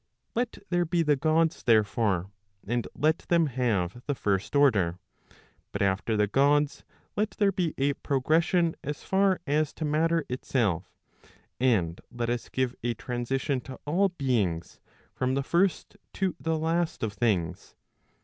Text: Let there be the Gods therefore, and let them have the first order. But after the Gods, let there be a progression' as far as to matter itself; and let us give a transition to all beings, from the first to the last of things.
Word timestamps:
Let 0.33 0.57
there 0.71 0.83
be 0.83 1.03
the 1.03 1.15
Gods 1.15 1.61
therefore, 1.61 2.31
and 2.65 2.87
let 2.95 3.19
them 3.19 3.45
have 3.45 4.01
the 4.07 4.15
first 4.15 4.55
order. 4.55 4.97
But 5.71 5.83
after 5.83 6.17
the 6.17 6.25
Gods, 6.25 6.83
let 7.15 7.29
there 7.37 7.51
be 7.51 7.75
a 7.77 7.93
progression' 7.93 8.75
as 8.83 9.03
far 9.03 9.41
as 9.45 9.71
to 9.73 9.85
matter 9.85 10.25
itself; 10.27 10.97
and 11.59 12.01
let 12.11 12.31
us 12.31 12.49
give 12.49 12.73
a 12.83 12.95
transition 12.95 13.61
to 13.61 13.79
all 13.85 14.09
beings, 14.09 14.79
from 15.13 15.35
the 15.35 15.43
first 15.43 15.97
to 16.13 16.35
the 16.39 16.57
last 16.57 17.03
of 17.03 17.13
things. 17.13 17.75